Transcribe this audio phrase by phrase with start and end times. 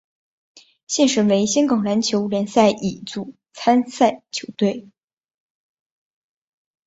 [0.87, 4.87] 现时为香港篮球联赛乙组参赛球队。